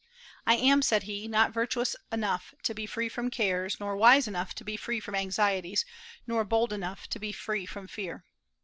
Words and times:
"I 0.47 0.55
am," 0.55 0.81
said 0.81 1.03
he, 1.03 1.27
"not 1.27 1.53
virtuous 1.53 1.95
enough 2.11 2.55
to 2.63 2.73
be 2.73 2.87
free 2.87 3.07
from 3.07 3.29
cares, 3.29 3.79
nor 3.79 3.95
wise 3.95 4.27
enough 4.27 4.55
to 4.55 4.63
be 4.63 4.75
free 4.75 4.99
from 4.99 5.13
anxieties, 5.13 5.85
nor 6.25 6.43
bold 6.43 6.73
enough 6.73 7.05
to 7.09 7.19
be 7.19 7.31
free 7.31 7.67
from 7.67 7.87
fear." 7.87 8.25